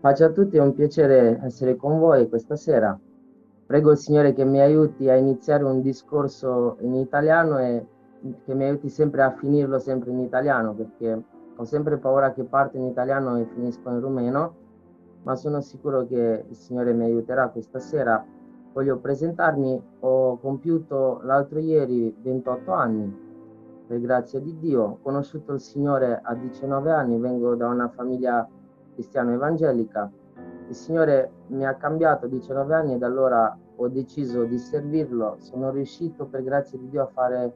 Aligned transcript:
Pace 0.00 0.24
a 0.24 0.30
tutti, 0.30 0.56
è 0.56 0.62
un 0.62 0.72
piacere 0.72 1.38
essere 1.44 1.76
con 1.76 1.98
voi 1.98 2.26
questa 2.30 2.56
sera. 2.56 2.98
Prego 3.66 3.90
il 3.90 3.98
Signore 3.98 4.32
che 4.32 4.46
mi 4.46 4.58
aiuti 4.58 5.10
a 5.10 5.14
iniziare 5.14 5.62
un 5.62 5.82
discorso 5.82 6.78
in 6.80 6.94
italiano 6.94 7.58
e 7.58 7.86
che 8.46 8.54
mi 8.54 8.64
aiuti 8.64 8.88
sempre 8.88 9.22
a 9.22 9.30
finirlo 9.32 9.78
sempre 9.78 10.10
in 10.10 10.20
italiano, 10.20 10.72
perché 10.72 11.22
ho 11.54 11.64
sempre 11.64 11.98
paura 11.98 12.32
che 12.32 12.44
parto 12.44 12.78
in 12.78 12.84
italiano 12.84 13.36
e 13.36 13.44
finisco 13.44 13.90
in 13.90 14.00
rumeno, 14.00 14.54
ma 15.24 15.36
sono 15.36 15.60
sicuro 15.60 16.06
che 16.06 16.46
il 16.48 16.56
Signore 16.56 16.94
mi 16.94 17.04
aiuterà 17.04 17.50
questa 17.50 17.78
sera. 17.78 18.24
Voglio 18.72 18.96
presentarmi, 19.00 19.82
ho 20.00 20.38
compiuto 20.38 21.20
l'altro 21.24 21.58
ieri 21.58 22.16
28 22.22 22.72
anni, 22.72 23.14
per 23.86 24.00
grazia 24.00 24.40
di 24.40 24.56
Dio. 24.58 24.82
Ho 24.82 24.98
conosciuto 25.02 25.52
il 25.52 25.60
Signore 25.60 26.20
a 26.22 26.34
19 26.34 26.90
anni, 26.90 27.18
vengo 27.18 27.54
da 27.54 27.68
una 27.68 27.88
famiglia 27.90 28.48
cristiano 29.00 29.32
evangelica. 29.32 30.10
Il 30.68 30.74
Signore 30.74 31.32
mi 31.48 31.66
ha 31.66 31.74
cambiato 31.74 32.26
a 32.26 32.28
19 32.28 32.74
anni 32.74 32.94
e 32.94 32.98
da 32.98 33.06
allora 33.06 33.56
ho 33.76 33.88
deciso 33.88 34.44
di 34.44 34.58
servirlo. 34.58 35.36
Sono 35.38 35.70
riuscito 35.70 36.26
per 36.26 36.42
grazia 36.42 36.78
di 36.78 36.90
Dio 36.90 37.02
a 37.02 37.06
fare 37.06 37.54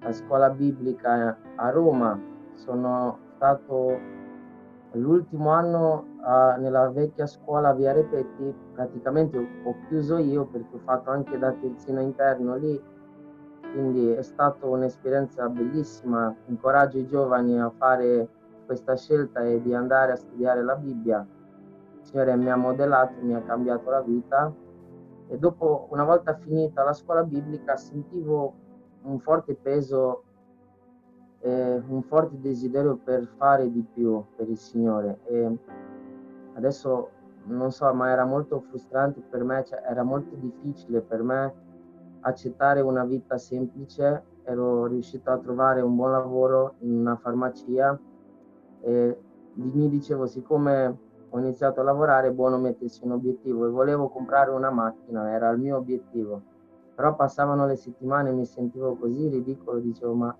la 0.00 0.12
scuola 0.12 0.48
biblica 0.50 1.36
a 1.56 1.70
Roma. 1.70 2.18
Sono 2.54 3.18
stato 3.34 3.98
l'ultimo 4.92 5.50
anno 5.50 6.06
uh, 6.20 6.60
nella 6.60 6.88
vecchia 6.90 7.26
scuola 7.26 7.74
via 7.74 7.92
Repetti, 7.92 8.54
praticamente 8.72 9.36
ho 9.64 9.74
chiuso 9.88 10.16
io 10.16 10.46
perché 10.46 10.76
ho 10.76 10.80
fatto 10.84 11.10
anche 11.10 11.36
da 11.38 11.52
terzino 11.52 12.00
interno 12.00 12.56
lì, 12.56 12.80
quindi 13.72 14.10
è 14.12 14.22
stata 14.22 14.64
un'esperienza 14.66 15.46
bellissima, 15.48 16.34
incoraggio 16.46 16.98
i 16.98 17.06
giovani 17.06 17.60
a 17.60 17.70
fare 17.76 18.28
questa 18.68 18.96
scelta 18.96 19.40
è 19.40 19.58
di 19.60 19.72
andare 19.72 20.12
a 20.12 20.16
studiare 20.16 20.62
la 20.62 20.76
Bibbia. 20.76 21.26
Il 22.00 22.04
Signore 22.04 22.36
mi 22.36 22.50
ha 22.50 22.56
modellato, 22.56 23.14
mi 23.22 23.34
ha 23.34 23.40
cambiato 23.40 23.88
la 23.88 24.02
vita 24.02 24.52
e 25.26 25.38
dopo, 25.38 25.88
una 25.90 26.04
volta 26.04 26.34
finita 26.34 26.84
la 26.84 26.92
scuola 26.92 27.24
biblica, 27.24 27.76
sentivo 27.76 28.54
un 29.04 29.18
forte 29.20 29.54
peso 29.54 30.24
e 31.40 31.82
un 31.88 32.02
forte 32.02 32.38
desiderio 32.38 32.98
per 33.02 33.26
fare 33.38 33.72
di 33.72 33.82
più 33.82 34.22
per 34.36 34.50
il 34.50 34.58
Signore. 34.58 35.20
E 35.24 35.58
adesso 36.52 37.08
non 37.44 37.70
so, 37.70 37.90
ma 37.94 38.10
era 38.10 38.26
molto 38.26 38.60
frustrante 38.60 39.22
per 39.30 39.44
me, 39.44 39.64
cioè 39.64 39.82
era 39.82 40.02
molto 40.02 40.34
difficile 40.34 41.00
per 41.00 41.22
me 41.22 41.54
accettare 42.20 42.82
una 42.82 43.04
vita 43.04 43.38
semplice. 43.38 44.24
Ero 44.42 44.84
riuscito 44.84 45.30
a 45.30 45.38
trovare 45.38 45.80
un 45.80 45.96
buon 45.96 46.10
lavoro 46.10 46.74
in 46.80 46.98
una 46.98 47.16
farmacia 47.16 47.98
e 48.82 49.18
mi 49.54 49.88
dicevo 49.88 50.26
siccome 50.26 51.06
ho 51.30 51.38
iniziato 51.38 51.80
a 51.80 51.84
lavorare 51.84 52.28
è 52.28 52.32
buono 52.32 52.58
mettersi 52.58 53.04
un 53.04 53.12
obiettivo 53.12 53.66
e 53.66 53.70
volevo 53.70 54.08
comprare 54.08 54.50
una 54.50 54.70
macchina, 54.70 55.30
era 55.30 55.50
il 55.50 55.58
mio 55.58 55.76
obiettivo. 55.76 56.42
Però 56.94 57.14
passavano 57.14 57.66
le 57.66 57.76
settimane 57.76 58.30
e 58.30 58.32
mi 58.32 58.46
sentivo 58.46 58.96
così 58.96 59.28
ridicolo, 59.28 59.78
dicevo 59.78 60.14
ma 60.14 60.36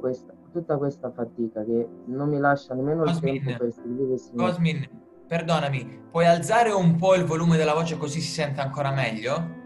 questa, 0.00 0.32
tutta 0.52 0.76
questa 0.76 1.10
fatica 1.10 1.64
che 1.64 1.88
non 2.06 2.28
mi 2.28 2.38
lascia 2.38 2.74
nemmeno 2.74 3.02
Cosmin, 3.04 3.34
il 3.34 3.44
tempo 3.44 3.64
per 3.64 3.72
Signore. 4.18 4.50
Cosmin, 4.50 4.88
perdonami, 5.26 6.02
puoi 6.10 6.26
alzare 6.26 6.70
un 6.70 6.96
po' 6.96 7.14
il 7.14 7.24
volume 7.24 7.56
della 7.56 7.74
voce 7.74 7.96
così 7.96 8.20
si 8.20 8.30
sente 8.30 8.60
ancora 8.60 8.92
meglio? 8.92 9.56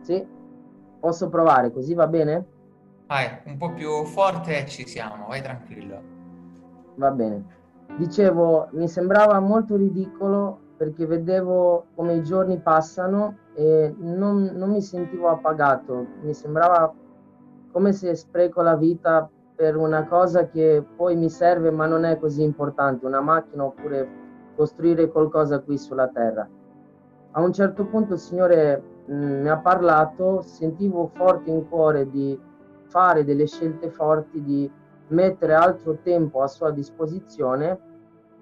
Sì, 0.00 0.26
posso 0.98 1.28
provare, 1.28 1.72
così 1.72 1.94
va 1.94 2.06
bene? 2.06 2.46
Vai, 3.06 3.40
un 3.44 3.56
po' 3.56 3.72
più 3.72 4.04
forte 4.04 4.64
e 4.64 4.66
ci 4.66 4.86
siamo, 4.86 5.26
vai 5.28 5.40
tranquillo 5.40 6.17
va 6.98 7.10
bene. 7.10 7.56
Dicevo, 7.96 8.68
mi 8.72 8.88
sembrava 8.88 9.40
molto 9.40 9.76
ridicolo 9.76 10.66
perché 10.76 11.06
vedevo 11.06 11.86
come 11.94 12.14
i 12.14 12.22
giorni 12.22 12.58
passano 12.58 13.36
e 13.54 13.92
non, 13.98 14.52
non 14.54 14.70
mi 14.70 14.82
sentivo 14.82 15.28
appagato, 15.28 16.06
mi 16.22 16.34
sembrava 16.34 16.92
come 17.72 17.92
se 17.92 18.14
spreco 18.14 18.62
la 18.62 18.76
vita 18.76 19.28
per 19.56 19.76
una 19.76 20.04
cosa 20.06 20.46
che 20.46 20.84
poi 20.96 21.16
mi 21.16 21.28
serve 21.28 21.72
ma 21.72 21.86
non 21.86 22.04
è 22.04 22.18
così 22.18 22.42
importante, 22.42 23.06
una 23.06 23.20
macchina 23.20 23.64
oppure 23.64 24.08
costruire 24.54 25.08
qualcosa 25.08 25.58
qui 25.60 25.76
sulla 25.76 26.08
terra. 26.08 26.48
A 27.32 27.40
un 27.40 27.52
certo 27.52 27.84
punto 27.86 28.14
il 28.14 28.20
Signore 28.20 28.82
mh, 29.06 29.14
mm, 29.14 29.40
mi 29.42 29.48
ha 29.48 29.58
parlato, 29.58 30.42
sentivo 30.42 31.10
forte 31.14 31.50
in 31.50 31.68
cuore 31.68 32.08
di 32.08 32.38
fare 32.84 33.24
delle 33.24 33.46
scelte 33.46 33.90
forti, 33.90 34.42
di 34.42 34.70
mettere 35.08 35.54
altro 35.54 35.98
tempo 36.02 36.42
a 36.42 36.46
sua 36.46 36.70
disposizione 36.70 37.78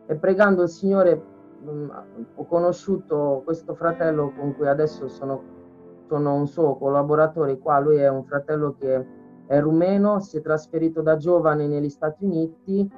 e 0.06 0.14
pregando 0.16 0.62
il 0.62 0.68
Signore 0.68 1.14
mh, 1.60 1.70
mm, 1.70 1.90
ho 2.34 2.46
conosciuto 2.46 3.42
questo 3.44 3.74
fratello 3.74 4.32
con 4.36 4.54
cui 4.54 4.68
adesso 4.68 5.08
sono, 5.08 5.42
sono 6.08 6.34
un 6.34 6.46
suo 6.46 6.76
collaboratore 6.76 7.58
qua, 7.58 7.78
lui 7.78 7.96
è 7.96 8.08
un 8.08 8.24
fratello 8.24 8.76
che 8.78 9.06
è 9.46 9.60
rumeno, 9.60 10.20
si 10.20 10.38
è 10.38 10.40
trasferito 10.40 11.02
da 11.02 11.16
giovane 11.16 11.66
negli 11.66 11.88
Stati 11.88 12.24
Uniti, 12.24 12.88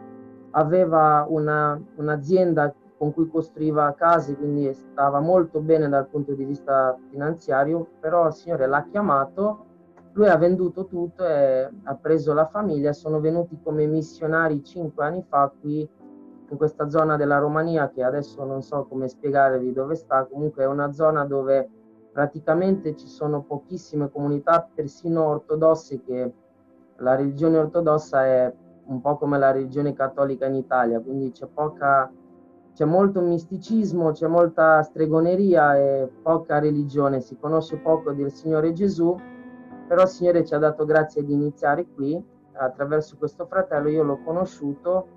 aveva 0.52 1.26
una, 1.28 1.80
un'azienda 1.96 2.74
con 2.96 3.12
cui 3.12 3.28
costruiva 3.28 3.94
case, 3.94 4.34
quindi 4.36 4.72
stava 4.72 5.20
molto 5.20 5.60
bene 5.60 5.88
dal 5.88 6.08
punto 6.08 6.32
di 6.32 6.44
vista 6.44 6.98
finanziario, 7.10 7.86
però 8.00 8.26
il 8.26 8.32
Signore 8.32 8.66
l'ha 8.66 8.84
chiamato 8.90 9.66
lui 10.18 10.28
ha 10.28 10.36
venduto 10.36 10.86
tutto 10.86 11.24
e 11.24 11.70
ha 11.84 11.94
preso 11.94 12.34
la 12.34 12.46
famiglia, 12.46 12.92
sono 12.92 13.20
venuti 13.20 13.56
come 13.62 13.86
missionari 13.86 14.64
cinque 14.64 15.04
anni 15.04 15.22
fa 15.22 15.52
qui 15.60 15.88
in 16.50 16.56
questa 16.56 16.88
zona 16.88 17.16
della 17.16 17.38
Romania 17.38 17.88
che 17.88 18.02
adesso 18.02 18.42
non 18.44 18.62
so 18.62 18.86
come 18.88 19.06
spiegarvi 19.06 19.72
dove 19.72 19.94
sta, 19.94 20.24
comunque 20.24 20.64
è 20.64 20.66
una 20.66 20.90
zona 20.90 21.24
dove 21.24 21.70
praticamente 22.10 22.96
ci 22.96 23.06
sono 23.06 23.42
pochissime 23.42 24.10
comunità, 24.10 24.68
persino 24.74 25.24
ortodosse, 25.24 26.02
che 26.02 26.32
la 26.96 27.14
religione 27.14 27.58
ortodossa 27.58 28.26
è 28.26 28.52
un 28.86 29.00
po' 29.00 29.18
come 29.18 29.38
la 29.38 29.52
religione 29.52 29.92
cattolica 29.92 30.46
in 30.46 30.56
Italia, 30.56 30.98
quindi 31.00 31.30
c'è 31.30 31.46
poca 31.46 32.10
c'è 32.74 32.84
molto 32.84 33.20
misticismo, 33.20 34.12
c'è 34.12 34.26
molta 34.26 34.82
stregoneria 34.82 35.76
e 35.76 36.08
poca 36.22 36.58
religione, 36.58 37.20
si 37.20 37.36
conosce 37.36 37.76
poco 37.76 38.12
del 38.12 38.30
Signore 38.32 38.72
Gesù 38.72 39.16
però 39.88 40.02
il 40.02 40.08
Signore 40.08 40.44
ci 40.44 40.54
ha 40.54 40.58
dato 40.58 40.84
grazia 40.84 41.22
di 41.22 41.32
iniziare 41.32 41.86
qui, 41.86 42.22
attraverso 42.52 43.16
questo 43.16 43.46
fratello 43.46 43.88
io 43.88 44.02
l'ho 44.02 44.22
conosciuto 44.22 45.16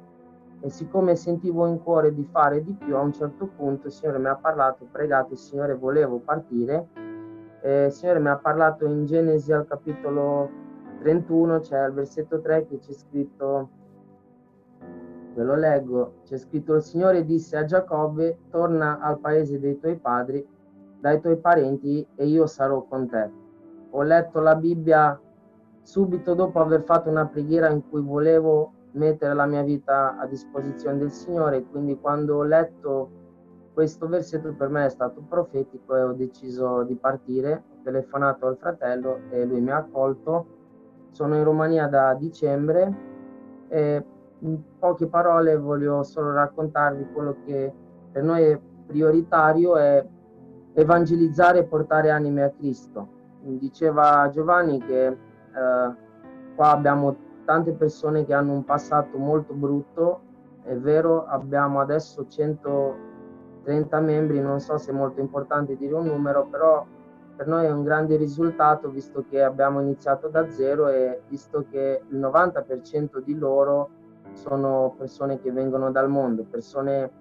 e 0.61 0.69
siccome 0.69 1.15
sentivo 1.15 1.67
in 1.67 1.81
cuore 1.81 2.13
di 2.13 2.23
fare 2.31 2.63
di 2.63 2.71
più, 2.73 2.95
a 2.95 3.01
un 3.01 3.11
certo 3.11 3.47
punto 3.47 3.87
il 3.87 3.93
Signore 3.93 4.19
mi 4.19 4.27
ha 4.27 4.35
parlato, 4.35 4.87
pregato, 4.89 5.33
il 5.33 5.39
Signore 5.39 5.75
volevo 5.75 6.19
partire, 6.19 6.87
e 7.61 7.85
il 7.85 7.91
Signore 7.91 8.19
mi 8.19 8.29
ha 8.29 8.37
parlato 8.37 8.85
in 8.85 9.05
Genesi 9.05 9.51
al 9.51 9.67
capitolo 9.67 10.49
31, 10.99 11.59
c'è 11.59 11.65
cioè 11.65 11.79
al 11.79 11.93
versetto 11.93 12.39
3 12.39 12.67
che 12.67 12.77
c'è 12.77 12.93
scritto, 12.93 13.69
ve 15.33 15.43
lo 15.43 15.55
leggo, 15.55 16.13
c'è 16.23 16.37
scritto 16.37 16.75
il 16.75 16.81
Signore 16.81 17.25
disse 17.25 17.57
a 17.57 17.65
Giacobbe, 17.65 18.37
torna 18.51 18.99
al 18.99 19.19
paese 19.19 19.59
dei 19.59 19.79
tuoi 19.79 19.97
padri, 19.97 20.47
dai 20.99 21.19
tuoi 21.19 21.37
parenti 21.37 22.07
e 22.15 22.27
io 22.27 22.45
sarò 22.45 22.83
con 22.83 23.09
te 23.09 23.49
ho 23.91 24.01
letto 24.03 24.39
la 24.39 24.55
Bibbia 24.55 25.19
subito 25.81 26.33
dopo 26.33 26.59
aver 26.59 26.83
fatto 26.83 27.09
una 27.09 27.25
preghiera 27.25 27.69
in 27.69 27.87
cui 27.89 28.01
volevo 28.01 28.73
mettere 28.91 29.33
la 29.33 29.45
mia 29.45 29.63
vita 29.63 30.17
a 30.17 30.25
disposizione 30.25 30.97
del 30.97 31.11
Signore, 31.11 31.63
quindi 31.63 31.99
quando 31.99 32.37
ho 32.37 32.43
letto 32.43 33.09
questo 33.73 34.07
versetto 34.07 34.53
per 34.53 34.69
me 34.69 34.85
è 34.85 34.89
stato 34.89 35.23
profetico 35.27 35.95
e 35.95 36.03
ho 36.03 36.13
deciso 36.13 36.83
di 36.83 36.95
partire, 36.95 37.63
ho 37.71 37.81
telefonato 37.83 38.47
al 38.47 38.57
fratello 38.57 39.21
e 39.29 39.45
lui 39.45 39.61
mi 39.61 39.71
ha 39.71 39.77
accolto. 39.77 40.59
Sono 41.11 41.35
in 41.35 41.43
Romania 41.43 41.87
da 41.87 42.13
dicembre 42.13 43.09
e 43.69 44.05
in 44.39 44.61
poche 44.77 45.07
parole 45.07 45.57
voglio 45.57 46.03
solo 46.03 46.33
raccontarvi 46.33 47.07
quello 47.13 47.37
che 47.45 47.73
per 48.11 48.23
noi 48.23 48.43
è 48.43 48.59
prioritario 48.85 49.77
è 49.77 50.05
evangelizzare 50.73 51.59
e 51.59 51.63
portare 51.63 52.11
anime 52.11 52.43
a 52.43 52.49
Cristo 52.49 53.19
diceva 53.43 54.29
Giovanni 54.31 54.79
che 54.79 55.07
eh, 55.07 55.15
qua 56.55 56.71
abbiamo 56.71 57.15
tante 57.45 57.73
persone 57.73 58.25
che 58.25 58.33
hanno 58.33 58.53
un 58.53 58.63
passato 58.63 59.17
molto 59.17 59.53
brutto, 59.53 60.21
è 60.63 60.75
vero, 60.75 61.25
abbiamo 61.25 61.79
adesso 61.79 62.27
130 62.27 63.99
membri, 63.99 64.39
non 64.39 64.59
so 64.59 64.77
se 64.77 64.91
è 64.91 64.93
molto 64.93 65.19
importante 65.19 65.75
dire 65.75 65.93
un 65.93 66.05
numero, 66.05 66.45
però 66.45 66.85
per 67.35 67.47
noi 67.47 67.65
è 67.65 67.71
un 67.71 67.83
grande 67.83 68.15
risultato 68.17 68.89
visto 68.89 69.25
che 69.27 69.41
abbiamo 69.41 69.81
iniziato 69.81 70.27
da 70.27 70.49
zero 70.51 70.87
e 70.89 71.21
visto 71.27 71.65
che 71.69 72.03
il 72.07 72.17
90% 72.19 73.19
di 73.23 73.35
loro 73.35 73.89
sono 74.33 74.93
persone 74.97 75.41
che 75.41 75.51
vengono 75.51 75.91
dal 75.91 76.09
mondo, 76.09 76.45
persone 76.49 77.11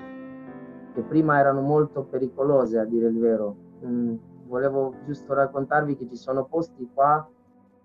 che 0.92 1.00
prima 1.02 1.38
erano 1.38 1.62
molto 1.62 2.02
pericolose 2.04 2.78
a 2.78 2.84
dire 2.84 3.08
il 3.08 3.18
vero. 3.18 3.56
Mm 3.84 4.29
volevo 4.50 4.94
giusto 5.04 5.32
raccontarvi 5.32 5.96
che 5.96 6.08
ci 6.08 6.16
sono 6.16 6.44
posti 6.44 6.90
qua 6.92 7.26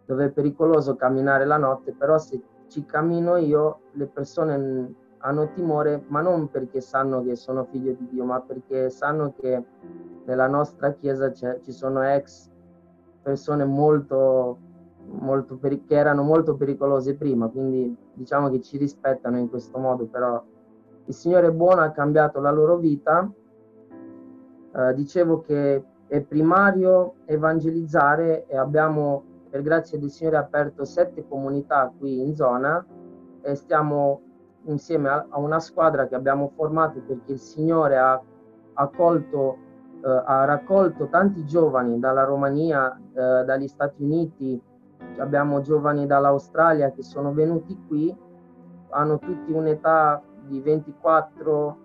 dove 0.05 0.25
è 0.25 0.31
pericoloso 0.31 0.95
camminare 0.95 1.45
la 1.45 1.57
notte, 1.57 1.93
però 1.93 2.17
se 2.17 2.41
ci 2.67 2.85
cammino 2.85 3.37
io 3.37 3.79
le 3.91 4.07
persone 4.07 4.93
hanno 5.19 5.51
timore, 5.53 6.03
ma 6.07 6.21
non 6.21 6.49
perché 6.49 6.81
sanno 6.81 7.23
che 7.23 7.35
sono 7.35 7.63
figlio 7.65 7.93
di 7.93 8.07
Dio, 8.09 8.25
ma 8.25 8.41
perché 8.41 8.89
sanno 8.89 9.33
che 9.39 9.63
nella 10.25 10.47
nostra 10.47 10.93
chiesa 10.93 11.31
ci 11.31 11.71
sono 11.71 12.03
ex 12.03 12.49
persone 13.21 13.65
molto, 13.65 14.57
molto 15.07 15.57
che 15.59 15.79
erano 15.87 16.21
molto 16.21 16.55
pericolose 16.55 17.15
prima, 17.15 17.47
quindi 17.47 17.95
diciamo 18.13 18.49
che 18.49 18.61
ci 18.61 18.77
rispettano 18.77 19.37
in 19.39 19.49
questo 19.49 19.79
modo, 19.79 20.05
però 20.05 20.43
il 21.05 21.13
Signore 21.13 21.51
buono, 21.51 21.81
ha 21.81 21.89
cambiato 21.89 22.39
la 22.39 22.51
loro 22.51 22.77
vita. 22.77 23.31
Eh, 24.75 24.93
dicevo 24.93 25.41
che 25.41 25.83
è 26.07 26.21
primario 26.21 27.15
evangelizzare 27.25 28.45
e 28.47 28.57
abbiamo 28.57 29.23
per 29.49 29.61
grazia 29.61 29.97
del 29.97 30.09
Signore 30.09 30.37
aperto 30.37 30.83
sette 30.85 31.27
comunità 31.27 31.91
qui 31.97 32.21
in 32.21 32.35
zona 32.35 32.85
e 33.41 33.55
stiamo 33.55 34.21
insieme 34.65 35.09
a, 35.09 35.27
una 35.35 35.59
squadra 35.59 36.07
che 36.07 36.15
abbiamo 36.15 36.51
formato 36.55 36.99
perché 37.05 37.31
il 37.33 37.39
Signore 37.39 37.97
ha 37.97 38.21
accolto 38.73 39.57
eh, 40.05 40.23
ha 40.25 40.45
raccolto 40.45 41.07
tanti 41.07 41.45
giovani 41.45 41.99
dalla 41.99 42.23
Romania, 42.23 42.95
eh, 42.95 43.43
dagli 43.43 43.67
Stati 43.67 44.03
Uniti, 44.03 44.61
abbiamo 45.17 45.61
giovani 45.61 46.05
dall'Australia 46.05 46.91
che 46.91 47.01
sono 47.01 47.33
venuti 47.33 47.75
qui, 47.87 48.15
hanno 48.89 49.17
tutti 49.17 49.51
un'età 49.51 50.21
di 50.43 50.61
24, 50.61 51.77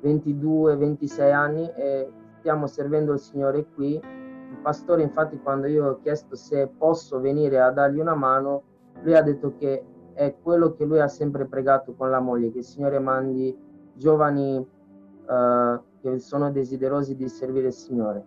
22, 0.00 0.76
26 0.76 1.32
anni 1.32 1.70
e 1.70 2.10
stiamo 2.38 2.66
servendo 2.66 3.12
il 3.12 3.18
Signore 3.18 3.66
qui. 3.74 3.94
Il 3.94 4.58
pastore 4.62 5.02
infatti 5.02 5.38
quando 5.40 5.66
io 5.66 5.90
ho 5.90 5.98
chiesto 6.00 6.34
se 6.34 6.68
posso 6.68 7.20
venire 7.20 7.60
a 7.60 7.70
dargli 7.70 7.98
una 7.98 8.14
mano, 8.14 8.62
lui 9.02 9.14
ha 9.14 9.22
detto 9.22 9.54
che 9.56 9.84
è 10.14 10.34
quello 10.42 10.72
che 10.72 10.84
lui 10.84 11.00
ha 11.00 11.08
sempre 11.08 11.46
pregato 11.46 11.94
con 11.94 12.10
la 12.10 12.20
moglie, 12.20 12.50
che 12.50 12.58
il 12.58 12.64
Signore 12.64 12.98
mandi 12.98 13.56
giovani 13.94 14.56
uh, 14.56 15.80
che 16.00 16.18
sono 16.18 16.50
desiderosi 16.50 17.14
di 17.14 17.28
servire 17.28 17.68
il 17.68 17.72
Signore. 17.72 18.24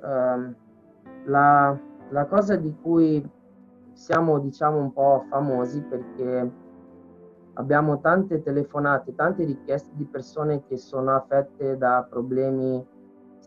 Uh, 0.00 0.54
la, 1.24 1.78
la 2.10 2.26
cosa 2.26 2.56
di 2.56 2.74
cui 2.80 3.28
siamo 3.92 4.38
diciamo 4.38 4.78
un 4.78 4.92
po' 4.92 5.24
famosi 5.28 5.82
perché 5.82 6.50
abbiamo 7.54 8.00
tante 8.00 8.42
telefonate, 8.42 9.14
tante 9.14 9.44
richieste 9.44 9.90
di 9.94 10.04
persone 10.04 10.62
che 10.66 10.76
sono 10.76 11.14
affette 11.14 11.76
da 11.76 12.06
problemi 12.08 12.86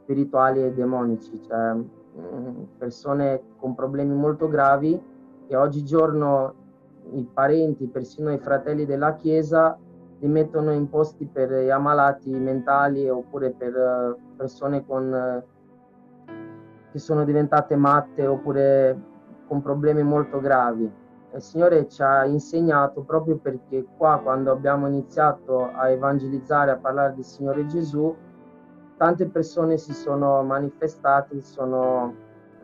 spirituali 0.01 0.63
e 0.63 0.73
demonici, 0.73 1.41
cioè 1.41 1.73
mm, 1.73 2.63
persone 2.77 3.41
con 3.57 3.75
problemi 3.75 4.13
molto 4.13 4.47
gravi 4.47 4.99
che 5.47 5.55
oggigiorno 5.55 6.53
i 7.13 7.27
parenti, 7.31 7.87
persino 7.87 8.31
i 8.31 8.37
fratelli 8.37 8.85
della 8.85 9.15
Chiesa 9.15 9.77
li 10.19 10.27
mettono 10.27 10.71
in 10.71 10.87
posti 10.87 11.25
per 11.25 11.51
gli 11.51 11.69
ammalati 11.69 12.29
mentali 12.29 13.09
oppure 13.09 13.51
per 13.51 13.75
eh, 13.75 14.15
persone 14.37 14.85
con, 14.85 15.13
eh, 15.13 15.43
che 16.91 16.99
sono 16.99 17.23
diventate 17.23 17.75
matte 17.75 18.27
oppure 18.27 18.99
con 19.47 19.61
problemi 19.61 20.03
molto 20.03 20.39
gravi. 20.39 20.89
Il 21.33 21.41
Signore 21.41 21.87
ci 21.87 22.01
ha 22.03 22.25
insegnato 22.25 23.01
proprio 23.01 23.37
perché 23.37 23.85
qua 23.97 24.19
quando 24.21 24.51
abbiamo 24.51 24.87
iniziato 24.87 25.71
a 25.71 25.89
evangelizzare, 25.89 26.71
a 26.71 26.77
parlare 26.77 27.15
del 27.15 27.23
Signore 27.23 27.65
Gesù, 27.65 28.13
tante 29.01 29.27
persone 29.29 29.79
si 29.79 29.93
sono 29.93 30.43
manifestate, 30.43 31.41
sono, 31.41 32.13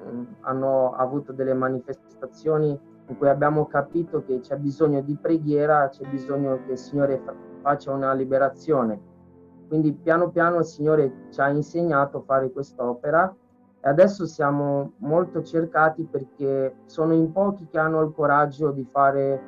mm, 0.08 0.24
hanno 0.42 0.94
avuto 0.94 1.34
delle 1.34 1.56
manifestazioni 1.56 2.80
in 3.08 3.18
cui 3.18 3.28
abbiamo 3.28 3.66
capito 3.66 4.24
che 4.24 4.40
c'è 4.42 4.56
bisogno 4.58 5.02
di 5.02 5.18
preghiera, 5.20 5.90
c'è 5.90 6.08
bisogno 6.08 6.60
che 6.64 6.74
il 6.74 6.78
Signore 6.78 7.20
faccia 7.62 7.92
una 7.92 8.14
liberazione. 8.14 9.02
Quindi 9.68 9.94
piano 9.94 10.30
piano 10.30 10.60
il 10.60 10.66
Signore 10.66 11.12
ci 11.32 11.42
ha 11.42 11.50
insegnato 11.50 12.20
a 12.20 12.22
fare 12.22 12.52
quest'opera 12.52 13.36
e 13.82 13.90
adesso 13.90 14.28
siamo 14.28 14.92
molto 14.98 15.42
cercati 15.42 16.04
perché 16.04 16.76
sono 16.86 17.14
in 17.14 17.32
pochi 17.32 17.66
che 17.66 17.80
hanno 17.80 18.04
il 18.04 18.14
coraggio 18.14 18.70
di 18.70 18.88
fare 18.92 19.42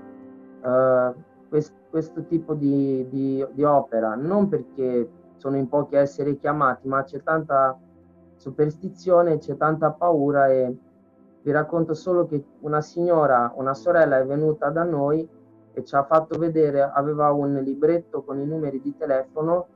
uh, 0.64 1.14
quest, 1.50 1.72
questo 1.92 2.26
tipo 2.26 2.56
di, 2.56 3.06
di, 3.10 3.46
di 3.52 3.64
opera, 3.64 4.16
non 4.16 4.50
perché 4.50 5.08
sono 5.40 5.58
in 5.58 5.68
pochi 5.68 5.96
a 5.96 6.02
essere 6.02 6.38
chiamati, 6.38 6.88
ma 6.88 7.04
c'è 7.04 7.24
tanta 7.24 7.78
superstizione, 8.36 9.38
c'è 9.38 9.56
tanta 9.58 9.92
paura 9.92 10.50
e 10.50 10.78
vi 11.42 11.52
racconto 11.52 11.94
solo 11.94 12.26
che 12.26 12.44
una 12.60 12.82
signora, 12.82 13.52
una 13.56 13.74
sorella 13.74 14.20
è 14.20 14.26
venuta 14.26 14.70
da 14.70 14.84
noi 14.84 15.28
e 15.74 15.84
ci 15.86 15.96
ha 15.96 16.04
fatto 16.04 16.38
vedere, 16.38 16.82
aveva 16.82 17.32
un 17.32 17.54
libretto 17.64 18.24
con 18.24 18.40
i 18.40 18.46
numeri 18.46 18.82
di 18.82 18.96
telefono 18.98 19.68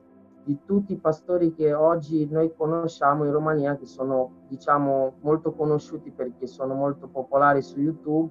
di 0.44 0.58
tutti 0.66 0.92
i 0.92 0.98
pastori 0.98 1.54
che 1.54 1.72
oggi 1.72 2.28
noi 2.30 2.52
conosciamo 2.54 3.24
in 3.24 3.32
Romania, 3.32 3.76
che 3.76 3.86
sono 3.86 4.42
diciamo 4.48 5.14
molto 5.20 5.52
conosciuti 5.52 6.10
perché 6.10 6.46
sono 6.46 6.74
molto 6.74 7.08
popolari 7.08 7.62
su 7.62 7.80
YouTube. 7.80 8.30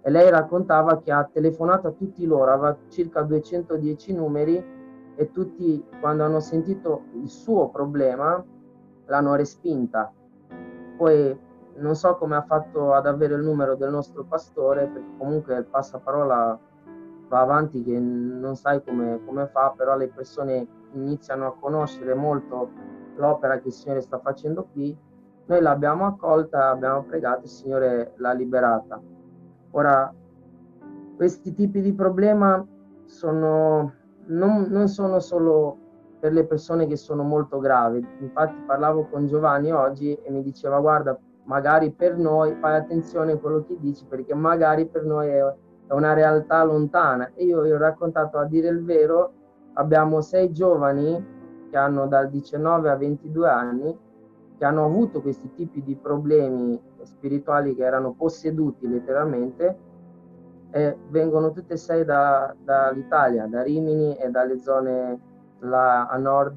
E 0.00 0.10
lei 0.10 0.30
raccontava 0.30 1.00
che 1.00 1.12
ha 1.12 1.28
telefonato 1.30 1.88
a 1.88 1.90
tutti 1.92 2.24
loro, 2.24 2.50
aveva 2.50 2.78
circa 2.88 3.20
210 3.20 4.14
numeri 4.14 4.76
e 5.18 5.32
tutti 5.32 5.84
quando 6.00 6.22
hanno 6.22 6.38
sentito 6.38 7.06
il 7.14 7.28
suo 7.28 7.70
problema 7.70 8.42
l'hanno 9.06 9.34
respinta. 9.34 10.12
Poi 10.96 11.36
non 11.78 11.96
so 11.96 12.14
come 12.16 12.36
ha 12.36 12.42
fatto 12.42 12.92
ad 12.92 13.06
avere 13.06 13.34
il 13.34 13.42
numero 13.42 13.74
del 13.74 13.90
nostro 13.90 14.22
pastore, 14.24 14.86
perché 14.86 15.16
comunque 15.18 15.56
il 15.56 15.64
passaparola 15.64 16.58
va 17.26 17.40
avanti 17.40 17.82
che 17.82 17.98
non 17.98 18.54
sai 18.54 18.82
come, 18.84 19.20
come 19.26 19.48
fa, 19.48 19.74
però 19.76 19.96
le 19.96 20.08
persone 20.08 20.66
iniziano 20.92 21.48
a 21.48 21.54
conoscere 21.58 22.14
molto 22.14 22.70
l'opera 23.16 23.58
che 23.58 23.68
il 23.68 23.74
Signore 23.74 24.00
sta 24.00 24.20
facendo 24.20 24.68
qui. 24.72 24.96
Noi 25.46 25.60
l'abbiamo 25.60 26.06
accolta, 26.06 26.70
abbiamo 26.70 27.02
pregato, 27.02 27.42
il 27.42 27.48
Signore 27.48 28.12
l'ha 28.18 28.32
liberata. 28.32 29.00
Ora, 29.72 30.14
questi 31.16 31.52
tipi 31.54 31.80
di 31.80 31.92
problema 31.92 32.64
sono, 33.04 33.92
non, 34.28 34.66
non 34.68 34.88
sono 34.88 35.20
solo 35.20 35.76
per 36.20 36.32
le 36.32 36.44
persone 36.44 36.86
che 36.86 36.96
sono 36.96 37.22
molto 37.22 37.58
gravi. 37.58 38.04
Infatti 38.20 38.60
parlavo 38.66 39.06
con 39.06 39.26
Giovanni 39.26 39.70
oggi 39.70 40.14
e 40.14 40.30
mi 40.30 40.42
diceva 40.42 40.80
guarda, 40.80 41.18
magari 41.44 41.92
per 41.92 42.16
noi, 42.16 42.54
fai 42.54 42.76
attenzione 42.76 43.32
a 43.32 43.38
quello 43.38 43.64
che 43.64 43.76
dici 43.78 44.04
perché 44.04 44.34
magari 44.34 44.86
per 44.86 45.04
noi 45.04 45.28
è 45.28 45.42
una 45.88 46.12
realtà 46.12 46.62
lontana. 46.64 47.30
E 47.34 47.44
io 47.44 47.60
vi 47.62 47.70
ho 47.70 47.78
raccontato, 47.78 48.38
a 48.38 48.44
dire 48.44 48.68
il 48.68 48.84
vero, 48.84 49.32
abbiamo 49.74 50.20
sei 50.20 50.52
giovani 50.52 51.36
che 51.70 51.76
hanno 51.76 52.06
dal 52.06 52.28
19 52.30 52.90
a 52.90 52.96
22 52.96 53.48
anni 53.48 53.98
che 54.58 54.64
hanno 54.64 54.84
avuto 54.84 55.22
questi 55.22 55.52
tipi 55.54 55.82
di 55.84 55.94
problemi 55.94 56.80
spirituali 57.02 57.76
che 57.76 57.84
erano 57.84 58.12
posseduti 58.12 58.88
letteralmente 58.88 59.76
e 60.70 60.96
vengono 61.08 61.50
tutte 61.52 61.74
e 61.74 61.76
sei 61.76 62.04
da, 62.04 62.54
dall'Italia, 62.62 63.46
da 63.46 63.62
Rimini 63.62 64.16
e 64.16 64.28
dalle 64.30 64.58
zone 64.58 65.18
là 65.60 66.06
a 66.06 66.16
nord 66.16 66.56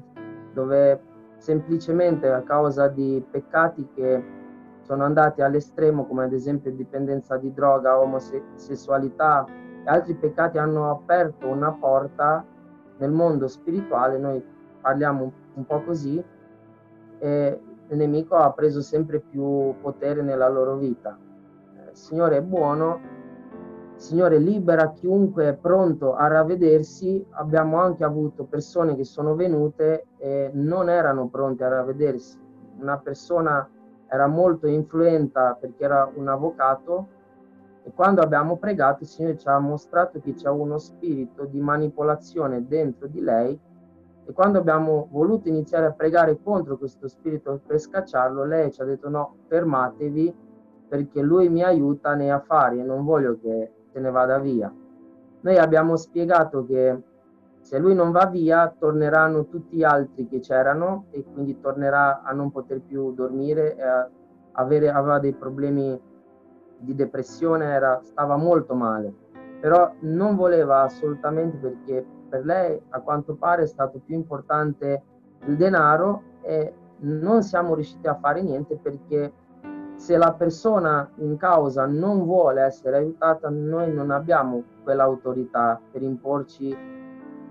dove 0.52 1.00
semplicemente 1.36 2.28
a 2.28 2.42
causa 2.42 2.88
di 2.88 3.24
peccati 3.28 3.88
che 3.94 4.22
sono 4.82 5.04
andati 5.04 5.42
all'estremo 5.42 6.06
come 6.06 6.24
ad 6.24 6.32
esempio 6.32 6.72
dipendenza 6.72 7.36
di 7.36 7.52
droga, 7.52 7.98
omosessualità 7.98 9.44
e 9.84 9.90
altri 9.90 10.14
peccati 10.14 10.58
hanno 10.58 10.90
aperto 10.90 11.48
una 11.48 11.72
porta 11.72 12.44
nel 12.98 13.10
mondo 13.10 13.48
spirituale, 13.48 14.18
noi 14.18 14.44
parliamo 14.80 15.32
un 15.54 15.66
po' 15.66 15.82
così, 15.82 16.22
e 17.18 17.60
il 17.88 17.96
nemico 17.96 18.36
ha 18.36 18.52
preso 18.52 18.80
sempre 18.80 19.20
più 19.20 19.74
potere 19.80 20.22
nella 20.22 20.48
loro 20.48 20.76
vita. 20.76 21.18
Il 21.90 21.96
Signore 21.96 22.38
è 22.38 22.42
buono, 22.42 23.00
Signore 24.02 24.38
libera 24.38 24.90
chiunque 24.90 25.46
è 25.46 25.54
pronto 25.54 26.16
a 26.16 26.26
ravvedersi, 26.26 27.24
abbiamo 27.30 27.78
anche 27.78 28.02
avuto 28.02 28.42
persone 28.42 28.96
che 28.96 29.04
sono 29.04 29.36
venute 29.36 30.06
e 30.16 30.50
non 30.52 30.90
erano 30.90 31.28
pronte 31.28 31.62
a 31.62 31.68
ravvedersi. 31.68 32.36
Una 32.80 32.98
persona 32.98 33.66
era 34.08 34.26
molto 34.26 34.66
influente 34.66 35.56
perché 35.60 35.84
era 35.84 36.10
un 36.16 36.26
avvocato 36.26 37.06
e 37.84 37.92
quando 37.94 38.22
abbiamo 38.22 38.56
pregato 38.56 39.04
il 39.04 39.08
Signore 39.08 39.38
ci 39.38 39.46
ha 39.46 39.60
mostrato 39.60 40.18
che 40.18 40.34
c'è 40.34 40.48
uno 40.48 40.78
spirito 40.78 41.44
di 41.44 41.60
manipolazione 41.60 42.66
dentro 42.66 43.06
di 43.06 43.20
lei 43.20 43.56
e 44.26 44.32
quando 44.32 44.58
abbiamo 44.58 45.06
voluto 45.12 45.46
iniziare 45.46 45.86
a 45.86 45.92
pregare 45.92 46.42
contro 46.42 46.76
questo 46.76 47.06
spirito 47.06 47.60
per 47.64 47.78
scacciarlo, 47.78 48.44
lei 48.46 48.72
ci 48.72 48.82
ha 48.82 48.84
detto 48.84 49.08
no, 49.08 49.36
fermatevi 49.46 50.34
perché 50.88 51.22
lui 51.22 51.48
mi 51.48 51.62
aiuta 51.62 52.16
nei 52.16 52.30
affari 52.30 52.80
e 52.80 52.82
non 52.82 53.04
voglio 53.04 53.38
che 53.40 53.70
se 53.92 54.00
ne 54.00 54.10
vada 54.10 54.38
via. 54.38 54.72
Noi 55.40 55.58
abbiamo 55.58 55.96
spiegato 55.96 56.64
che 56.64 57.00
se 57.60 57.78
lui 57.78 57.94
non 57.94 58.10
va 58.10 58.26
via, 58.26 58.74
torneranno 58.76 59.46
tutti 59.46 59.76
gli 59.76 59.84
altri 59.84 60.26
che 60.28 60.40
c'erano 60.40 61.06
e 61.10 61.24
quindi 61.32 61.60
tornerà 61.60 62.22
a 62.22 62.32
non 62.32 62.50
poter 62.50 62.80
più 62.80 63.12
dormire, 63.14 63.76
avere, 64.52 64.90
aveva 64.90 65.18
dei 65.18 65.32
problemi 65.32 66.00
di 66.78 66.94
depressione, 66.94 67.66
era, 67.66 68.00
stava 68.02 68.36
molto 68.36 68.74
male, 68.74 69.12
però 69.60 69.92
non 70.00 70.34
voleva 70.34 70.82
assolutamente 70.82 71.56
perché 71.58 72.04
per 72.28 72.44
lei 72.44 72.80
a 72.88 73.00
quanto 73.00 73.36
pare 73.36 73.62
è 73.62 73.66
stato 73.66 74.00
più 74.04 74.16
importante 74.16 75.02
il 75.46 75.56
denaro 75.56 76.22
e 76.42 76.74
non 77.00 77.42
siamo 77.42 77.74
riusciti 77.74 78.06
a 78.06 78.16
fare 78.16 78.42
niente 78.42 78.76
perché 78.76 79.32
se 80.02 80.16
la 80.16 80.32
persona 80.32 81.08
in 81.18 81.36
causa 81.36 81.86
non 81.86 82.24
vuole 82.24 82.62
essere 82.62 82.96
aiutata, 82.96 83.48
noi 83.50 83.94
non 83.94 84.10
abbiamo 84.10 84.64
quell'autorità 84.82 85.80
per 85.92 86.02
imporci 86.02 86.76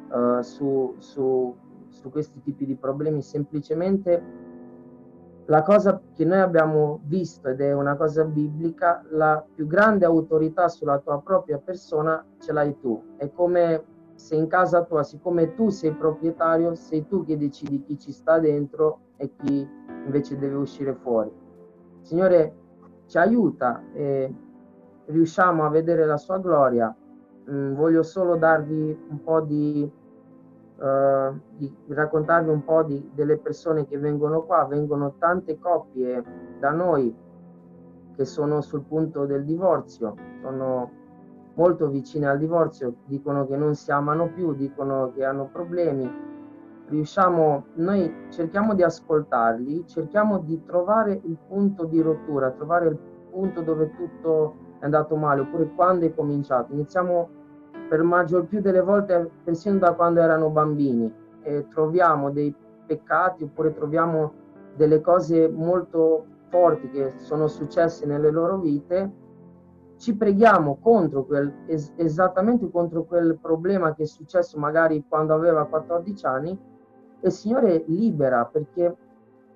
uh, 0.09 0.41
su, 0.41 0.95
su, 0.97 1.55
su 1.87 2.09
questi 2.09 2.41
tipi 2.41 2.65
di 2.65 2.75
problemi, 2.75 3.21
semplicemente 3.21 4.21
la 5.45 5.63
cosa 5.63 6.01
che 6.13 6.25
noi 6.25 6.39
abbiamo 6.39 6.99
visto 7.05 7.47
ed 7.47 7.61
è 7.61 7.71
una 7.71 7.95
cosa 7.95 8.25
biblica, 8.25 9.01
la 9.11 9.41
più 9.55 9.65
grande 9.65 10.03
autorità 10.03 10.67
sulla 10.67 10.99
tua 10.99 11.21
propria 11.21 11.57
persona 11.57 12.21
ce 12.37 12.51
l'hai 12.51 12.77
tu. 12.81 13.01
È 13.15 13.31
come 13.31 13.81
se 14.15 14.35
in 14.35 14.47
casa 14.47 14.83
tua, 14.83 15.03
siccome 15.03 15.53
tu 15.53 15.69
sei 15.69 15.93
proprietario, 15.93 16.75
sei 16.75 17.07
tu 17.07 17.23
che 17.23 17.37
decidi 17.37 17.81
chi 17.81 17.97
ci 17.97 18.11
sta 18.11 18.39
dentro 18.39 18.99
e 19.15 19.31
chi 19.37 19.65
invece 20.03 20.37
deve 20.37 20.55
uscire 20.55 20.93
fuori. 20.93 21.40
Signore, 22.01 22.55
ci 23.07 23.17
aiuta 23.17 23.81
e 23.93 24.33
riusciamo 25.05 25.65
a 25.65 25.69
vedere 25.69 26.05
la 26.05 26.17
sua 26.17 26.37
gloria. 26.39 26.93
Mm, 27.49 27.73
voglio 27.73 28.03
solo 28.03 28.35
darvi 28.35 29.05
un 29.09 29.23
po' 29.23 29.41
di 29.41 29.91
uh, 30.81 31.39
di 31.55 31.73
raccontarvi 31.87 32.49
un 32.49 32.63
po' 32.63 32.83
di, 32.83 33.11
delle 33.13 33.37
persone 33.37 33.85
che 33.87 33.97
vengono 33.97 34.43
qua. 34.43 34.65
Vengono 34.65 35.15
tante 35.17 35.59
coppie 35.59 36.23
da 36.59 36.71
noi 36.71 37.15
che 38.15 38.25
sono 38.25 38.61
sul 38.61 38.83
punto 38.83 39.25
del 39.25 39.45
divorzio, 39.45 40.15
sono 40.41 40.91
molto 41.53 41.87
vicine 41.87 42.27
al 42.27 42.37
divorzio, 42.37 42.95
dicono 43.05 43.45
che 43.47 43.55
non 43.55 43.75
si 43.75 43.91
amano 43.91 44.31
più, 44.31 44.53
dicono 44.53 45.11
che 45.13 45.23
hanno 45.23 45.49
problemi. 45.51 46.29
Riusciamo, 46.91 47.67
noi 47.75 48.13
cerchiamo 48.31 48.75
di 48.75 48.83
ascoltarli, 48.83 49.87
cerchiamo 49.87 50.39
di 50.39 50.61
trovare 50.65 51.21
il 51.23 51.37
punto 51.47 51.85
di 51.85 52.01
rottura, 52.01 52.51
trovare 52.51 52.89
il 52.89 52.97
punto 53.31 53.61
dove 53.61 53.91
tutto 53.95 54.55
è 54.77 54.83
andato 54.83 55.15
male, 55.15 55.39
oppure 55.39 55.71
quando 55.73 56.05
è 56.05 56.13
cominciato. 56.13 56.73
Iniziamo 56.73 57.29
per 57.87 58.03
maggior 58.03 58.45
più 58.45 58.59
delle 58.59 58.81
volte 58.81 59.31
persino 59.41 59.77
da 59.77 59.93
quando 59.93 60.19
erano 60.19 60.49
bambini 60.49 61.09
e 61.43 61.65
troviamo 61.69 62.29
dei 62.29 62.53
peccati 62.85 63.43
oppure 63.45 63.73
troviamo 63.73 64.33
delle 64.75 64.99
cose 64.99 65.47
molto 65.47 66.25
forti 66.49 66.89
che 66.89 67.13
sono 67.19 67.47
successe 67.47 68.05
nelle 68.05 68.31
loro 68.31 68.57
vite, 68.57 69.11
ci 69.95 70.13
preghiamo 70.13 70.77
contro 70.81 71.23
quel, 71.23 71.53
es- 71.67 71.93
esattamente 71.95 72.69
contro 72.69 73.05
quel 73.05 73.37
problema 73.41 73.93
che 73.93 74.03
è 74.03 74.07
successo 74.07 74.59
magari 74.59 75.05
quando 75.07 75.33
aveva 75.33 75.65
14 75.65 76.25
anni 76.25 76.59
e 77.21 77.29
Signore 77.29 77.83
libera 77.87 78.45
perché 78.45 78.95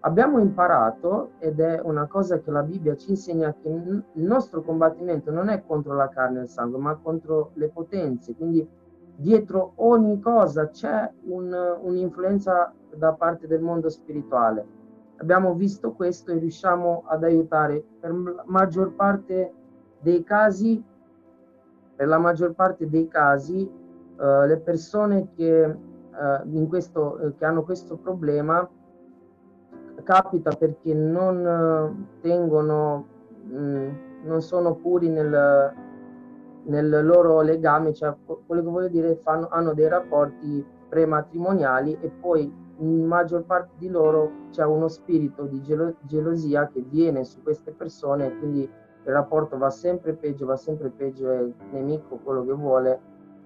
abbiamo 0.02 0.40
imparato, 0.40 1.32
ed 1.40 1.60
è 1.60 1.82
una 1.84 2.06
cosa 2.06 2.40
che 2.40 2.52
la 2.52 2.62
Bibbia 2.62 2.96
ci 2.96 3.10
insegna, 3.10 3.54
che 3.60 3.70
il 3.70 4.04
nostro 4.24 4.62
combattimento 4.62 5.32
non 5.32 5.50
è 5.50 5.64
contro 5.66 5.96
la 5.96 6.10
carne 6.10 6.40
e 6.40 6.44
il 6.44 6.50
sangue, 6.50 6.80
ma 6.80 6.96
contro 6.96 7.52
le 7.56 7.70
potenze. 7.70 8.36
Quindi 8.36 8.68
dietro 9.16 9.74
ogni 9.76 10.20
cosa 10.20 10.70
c'è 10.70 11.12
un, 11.24 11.52
un'influenza 11.82 12.72
da 12.96 13.14
parte 13.14 13.48
del 13.48 13.62
mondo 13.62 13.90
spirituale. 13.90 14.66
Abbiamo 15.18 15.54
visto 15.56 15.94
questo 15.94 16.32
e 16.32 16.38
riusciamo 16.38 17.04
ad 17.08 17.24
aiutare 17.24 17.84
per 18.00 18.14
la 18.14 18.44
maggior 18.46 18.94
parte 18.94 19.54
dei 20.02 20.24
casi, 20.24 20.84
per 21.96 22.08
la 22.08 22.20
maggior 22.20 22.54
parte 22.54 22.88
dei 22.90 23.08
casi, 23.08 23.68
uh, 24.18 24.46
le 24.46 24.60
persone 24.64 25.30
che, 25.36 25.76
uh, 26.44 26.68
questo, 26.68 27.20
uh, 27.22 27.36
che 27.36 27.46
hanno 27.46 27.64
questo 27.64 27.98
problema 27.98 28.68
capita 30.04 30.52
perché 30.52 30.94
non 30.94 31.46
eh, 31.46 32.20
tengono, 32.22 33.06
mh, 33.44 33.58
mm, 33.58 33.90
non 34.24 34.42
sono 34.42 34.76
puri 34.76 35.10
nel, 35.10 35.74
nel 36.64 37.06
loro 37.06 37.42
legame, 37.42 37.94
cioè 37.94 38.14
quello 38.46 38.62
che 38.62 38.70
voglio 38.70 38.88
dire 38.88 39.16
fanno, 39.18 39.48
hanno 39.50 39.74
dei 39.74 39.88
rapporti 39.88 40.64
prematrimoniali 40.88 41.98
e 42.00 42.10
poi 42.10 42.64
in 42.78 43.06
maggior 43.06 43.44
parte 43.44 43.72
di 43.78 43.90
loro 43.90 44.48
c'è 44.52 44.64
uno 44.64 44.88
spirito 44.88 45.44
di 45.44 45.62
gelo- 45.62 45.96
gelosia 46.02 46.70
che 46.72 46.82
viene 46.82 47.24
su 47.24 47.42
queste 47.42 47.72
persone, 47.72 48.38
quindi 48.38 48.62
il 48.62 49.12
rapporto 49.12 49.58
va 49.58 49.70
sempre 49.70 50.14
peggio, 50.14 50.46
va 50.46 50.56
sempre 50.56 50.90
peggio, 50.90 51.30
è 51.30 51.40
il 51.40 51.54
nemico 51.72 52.18
quello 52.18 52.44
che 52.44 52.54
vuole 52.54 53.00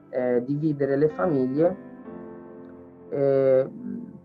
eh, 0.10 0.44
dividere 0.46 0.96
le 0.96 1.10
famiglie. 1.10 1.88
E, 3.10 3.70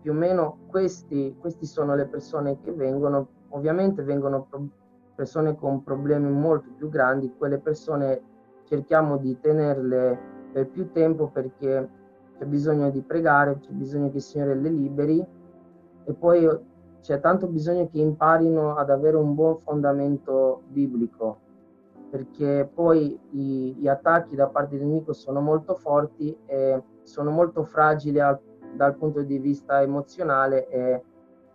più 0.01 0.11
o 0.11 0.15
meno 0.15 0.59
questi, 0.67 1.35
questi 1.39 1.65
sono 1.65 1.95
le 1.95 2.05
persone 2.05 2.59
che 2.61 2.71
vengono, 2.71 3.27
ovviamente 3.49 4.03
vengono 4.03 4.45
pro, 4.49 4.67
persone 5.15 5.55
con 5.55 5.83
problemi 5.83 6.29
molto 6.29 6.69
più 6.75 6.89
grandi, 6.89 7.33
quelle 7.37 7.59
persone 7.59 8.21
cerchiamo 8.65 9.17
di 9.17 9.39
tenerle 9.39 10.19
per 10.51 10.67
più 10.69 10.91
tempo 10.91 11.29
perché 11.29 11.89
c'è 12.37 12.45
bisogno 12.45 12.89
di 12.91 13.01
pregare, 13.01 13.59
c'è 13.59 13.71
bisogno 13.71 14.09
che 14.09 14.17
il 14.17 14.21
Signore 14.21 14.55
le 14.55 14.69
liberi 14.69 15.25
e 16.03 16.13
poi 16.13 16.47
c'è 17.01 17.19
tanto 17.19 17.47
bisogno 17.47 17.87
che 17.87 17.99
imparino 17.99 18.75
ad 18.75 18.89
avere 18.89 19.15
un 19.15 19.33
buon 19.35 19.57
fondamento 19.59 20.61
biblico 20.67 21.39
perché 22.09 22.69
poi 22.73 23.19
i, 23.31 23.75
gli 23.77 23.87
attacchi 23.87 24.35
da 24.35 24.47
parte 24.47 24.77
del 24.77 24.87
nemico 24.87 25.13
sono 25.13 25.41
molto 25.41 25.75
forti 25.75 26.35
e 26.45 26.81
sono 27.03 27.31
molto 27.31 27.63
fragili 27.63 28.19
al 28.19 28.39
dal 28.75 28.95
punto 28.95 29.21
di 29.21 29.39
vista 29.39 29.81
emozionale 29.81 30.67
e 30.69 31.03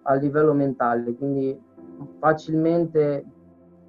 a 0.02 0.14
livello 0.14 0.52
mentale, 0.52 1.14
quindi 1.14 1.58
facilmente 2.18 3.24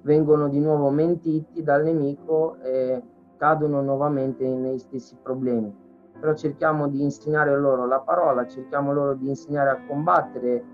vengono 0.02 0.48
di 0.48 0.60
nuovo 0.60 0.90
mentiti 0.90 1.62
dal 1.62 1.82
nemico 1.82 2.56
e 2.60 3.02
cadono 3.36 3.80
nuovamente 3.80 4.46
nei 4.46 4.78
stessi 4.78 5.16
problemi. 5.20 5.74
Però 6.20 6.34
cerchiamo 6.34 6.88
di 6.88 7.02
insegnare 7.02 7.56
loro 7.58 7.86
la 7.86 8.00
parola, 8.00 8.46
cerchiamo 8.46 8.92
loro 8.92 9.14
di 9.14 9.28
insegnare 9.28 9.70
a 9.70 9.80
combattere 9.86 10.64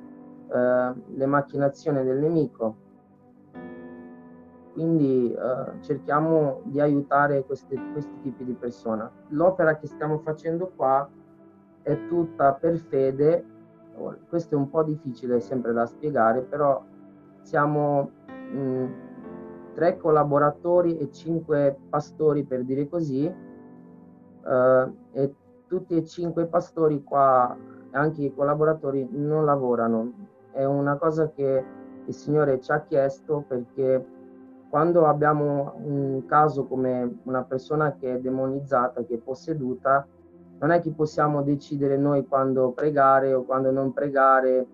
eh, 0.50 0.92
le 1.06 1.26
macchinazioni 1.26 2.04
del 2.04 2.18
nemico. 2.18 2.86
Quindi 4.74 5.32
eh, 5.32 5.80
cerchiamo 5.80 6.60
di 6.64 6.80
aiutare 6.80 7.44
queste, 7.44 7.80
questi 7.92 8.12
tipi 8.22 8.44
di 8.44 8.52
persone. 8.52 9.10
L'opera 9.28 9.76
che 9.76 9.86
stiamo 9.86 10.18
facendo 10.18 10.70
qua 10.76 11.08
è 11.88 12.06
tutta 12.06 12.52
per 12.52 12.76
fede, 12.76 13.44
questo 14.28 14.54
è 14.54 14.58
un 14.58 14.68
po' 14.68 14.82
difficile 14.82 15.40
sempre 15.40 15.72
da 15.72 15.86
spiegare, 15.86 16.42
però 16.42 16.84
siamo 17.40 18.10
mh, 18.26 18.84
tre 19.72 19.96
collaboratori 19.96 20.98
e 20.98 21.10
cinque 21.10 21.78
pastori 21.88 22.44
per 22.44 22.64
dire 22.64 22.88
così, 22.88 23.24
eh, 23.24 24.92
e 25.12 25.34
tutti 25.66 25.96
e 25.96 26.04
cinque 26.04 26.42
i 26.42 26.48
pastori 26.48 27.02
qua, 27.02 27.56
anche 27.92 28.22
i 28.22 28.34
collaboratori, 28.34 29.08
non 29.10 29.46
lavorano. 29.46 30.12
È 30.52 30.64
una 30.64 30.96
cosa 30.96 31.30
che 31.30 31.64
il 32.04 32.14
Signore 32.14 32.60
ci 32.60 32.70
ha 32.70 32.80
chiesto 32.82 33.44
perché 33.48 34.04
quando 34.68 35.06
abbiamo 35.06 35.72
un 35.82 36.26
caso 36.26 36.66
come 36.66 37.20
una 37.22 37.44
persona 37.44 37.94
che 37.94 38.16
è 38.16 38.20
demonizzata, 38.20 39.02
che 39.04 39.14
è 39.14 39.18
posseduta, 39.18 40.06
non 40.58 40.70
è 40.70 40.80
che 40.80 40.90
possiamo 40.90 41.42
decidere 41.42 41.96
noi 41.96 42.26
quando 42.26 42.72
pregare 42.72 43.32
o 43.32 43.44
quando 43.44 43.70
non 43.70 43.92
pregare, 43.92 44.66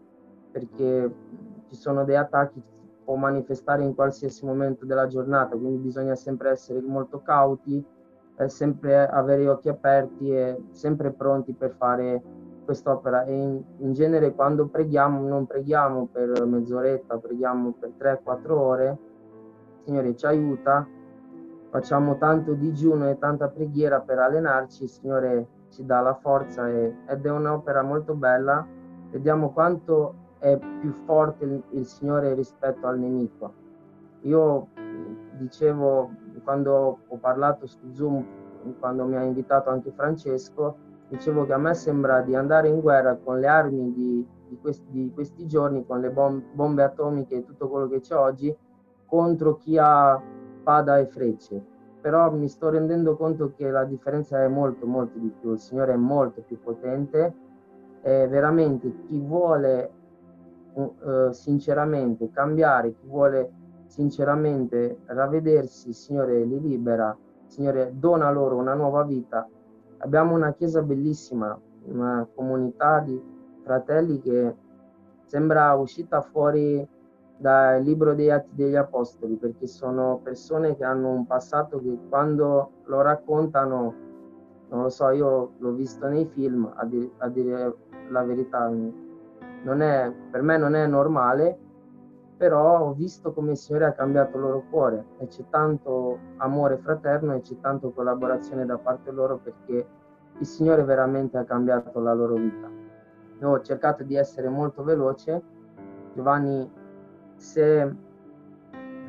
perché 0.50 1.14
ci 1.68 1.76
sono 1.76 2.04
dei 2.04 2.16
attacchi 2.16 2.60
che 2.62 2.70
si 2.80 2.96
può 3.04 3.16
manifestare 3.16 3.82
in 3.82 3.94
qualsiasi 3.94 4.46
momento 4.46 4.86
della 4.86 5.06
giornata, 5.06 5.56
quindi 5.56 5.78
bisogna 5.78 6.14
sempre 6.14 6.50
essere 6.50 6.80
molto 6.80 7.20
cauti, 7.20 7.84
eh, 8.36 8.48
sempre 8.48 9.06
avere 9.06 9.42
gli 9.42 9.46
occhi 9.46 9.68
aperti 9.68 10.30
e 10.30 10.62
sempre 10.70 11.12
pronti 11.12 11.52
per 11.52 11.74
fare 11.76 12.22
quest'opera. 12.64 13.24
E 13.24 13.34
in, 13.34 13.62
in 13.78 13.92
genere 13.92 14.34
quando 14.34 14.66
preghiamo 14.66 15.26
non 15.28 15.46
preghiamo 15.46 16.08
per 16.10 16.46
mezz'oretta, 16.46 17.18
preghiamo 17.18 17.74
per 17.78 17.92
3-4 17.98 18.50
ore. 18.52 18.98
Signore 19.84 20.16
ci 20.16 20.24
aiuta, 20.24 20.88
facciamo 21.68 22.16
tanto 22.16 22.54
digiuno 22.54 23.10
e 23.10 23.18
tanta 23.18 23.48
preghiera 23.48 24.00
per 24.00 24.18
allenarci, 24.18 24.88
Signore 24.88 25.48
ci 25.74 25.84
dà 25.84 26.00
la 26.00 26.14
forza 26.14 26.68
e, 26.68 26.94
ed 27.06 27.26
è 27.26 27.30
un'opera 27.30 27.82
molto 27.82 28.14
bella. 28.14 28.66
Vediamo 29.10 29.50
quanto 29.50 30.14
è 30.38 30.56
più 30.80 30.92
forte 30.92 31.44
il, 31.44 31.62
il 31.70 31.84
Signore 31.84 32.34
rispetto 32.34 32.86
al 32.86 32.98
nemico. 32.98 33.52
Io 34.20 34.68
dicevo 35.38 36.10
quando 36.44 36.98
ho 37.06 37.16
parlato 37.18 37.66
su 37.66 37.90
Zoom, 37.92 38.24
quando 38.78 39.04
mi 39.04 39.16
ha 39.16 39.22
invitato 39.22 39.70
anche 39.70 39.90
Francesco, 39.90 40.76
dicevo 41.08 41.44
che 41.44 41.52
a 41.52 41.58
me 41.58 41.74
sembra 41.74 42.20
di 42.20 42.34
andare 42.34 42.68
in 42.68 42.80
guerra 42.80 43.16
con 43.16 43.40
le 43.40 43.46
armi 43.46 43.92
di, 43.92 44.26
di, 44.48 44.58
questi, 44.60 44.86
di 44.90 45.10
questi, 45.12 45.46
giorni, 45.46 45.84
con 45.84 46.00
le 46.00 46.10
bom- 46.10 46.42
bombe 46.52 46.82
atomiche 46.82 47.36
e 47.36 47.44
tutto 47.44 47.68
quello 47.68 47.88
che 47.88 48.00
c'è 48.00 48.14
oggi, 48.14 48.56
contro 49.06 49.56
chi 49.56 49.76
ha 49.78 50.20
spada 50.60 50.98
e 50.98 51.06
frecce 51.06 51.72
però 52.04 52.30
mi 52.30 52.50
sto 52.50 52.68
rendendo 52.68 53.16
conto 53.16 53.54
che 53.56 53.70
la 53.70 53.84
differenza 53.84 54.42
è 54.42 54.46
molto 54.46 54.84
molto 54.84 55.18
di 55.18 55.32
più, 55.40 55.52
il 55.52 55.58
Signore 55.58 55.94
è 55.94 55.96
molto 55.96 56.42
più 56.42 56.60
potente 56.60 57.34
e 58.02 58.28
veramente 58.28 58.92
chi 59.06 59.18
vuole 59.20 59.90
uh, 60.74 61.30
sinceramente 61.30 62.30
cambiare, 62.30 62.92
chi 62.92 63.06
vuole 63.06 63.50
sinceramente 63.86 64.98
ravvedersi, 65.06 65.88
il 65.88 65.94
Signore 65.94 66.44
li 66.44 66.60
libera, 66.60 67.16
il 67.46 67.50
Signore 67.50 67.94
dona 67.94 68.30
loro 68.30 68.56
una 68.56 68.74
nuova 68.74 69.02
vita. 69.02 69.48
Abbiamo 70.00 70.34
una 70.34 70.52
chiesa 70.52 70.82
bellissima, 70.82 71.58
una 71.84 72.28
comunità 72.34 73.00
di 73.00 73.18
fratelli 73.62 74.20
che 74.20 74.54
sembra 75.24 75.72
uscita 75.72 76.20
fuori 76.20 76.86
dal 77.36 77.82
libro 77.82 78.14
degli 78.14 78.30
Atti 78.30 78.54
degli 78.54 78.76
Apostoli, 78.76 79.36
perché 79.36 79.66
sono 79.66 80.20
persone 80.22 80.76
che 80.76 80.84
hanno 80.84 81.10
un 81.10 81.26
passato 81.26 81.80
che 81.80 81.98
quando 82.08 82.70
lo 82.84 83.02
raccontano, 83.02 83.94
non 84.68 84.82
lo 84.82 84.88
so, 84.88 85.10
io 85.10 85.52
l'ho 85.58 85.72
visto 85.72 86.06
nei 86.08 86.26
film, 86.26 86.70
a 86.74 86.84
dire, 86.84 87.10
a 87.18 87.28
dire 87.28 87.76
la 88.08 88.22
verità, 88.22 88.68
è, 88.68 90.12
per 90.30 90.42
me 90.42 90.56
non 90.58 90.74
è 90.74 90.86
normale, 90.86 91.58
però 92.36 92.80
ho 92.80 92.92
visto 92.92 93.32
come 93.32 93.52
il 93.52 93.56
Signore 93.56 93.86
ha 93.86 93.92
cambiato 93.92 94.36
il 94.36 94.42
loro 94.42 94.64
cuore 94.68 95.04
e 95.18 95.28
c'è 95.28 95.44
tanto 95.50 96.18
amore 96.38 96.78
fraterno 96.78 97.34
e 97.34 97.40
c'è 97.40 97.58
tanto 97.60 97.92
collaborazione 97.92 98.66
da 98.66 98.76
parte 98.76 99.10
loro 99.12 99.38
perché 99.38 99.86
il 100.38 100.46
Signore 100.46 100.82
veramente 100.82 101.38
ha 101.38 101.44
cambiato 101.44 102.00
la 102.00 102.12
loro 102.12 102.34
vita. 102.34 102.68
Io 103.40 103.50
ho 103.50 103.60
cercato 103.60 104.02
di 104.02 104.16
essere 104.16 104.48
molto 104.48 104.82
veloce, 104.82 105.42
Giovanni, 106.14 106.70
se 107.36 107.96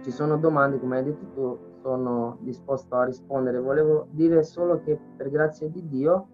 ci 0.01 0.11
sono 0.11 0.37
domande, 0.37 0.79
come 0.79 0.97
hai 0.97 1.03
detto 1.03 1.25
tu, 1.33 1.59
sono 1.81 2.37
disposto 2.41 2.95
a 2.95 3.05
rispondere. 3.05 3.59
Volevo 3.59 4.07
dire 4.09 4.43
solo 4.43 4.81
che 4.81 4.99
per 5.15 5.29
grazia 5.29 5.69
di 5.69 5.87
Dio 5.87 6.27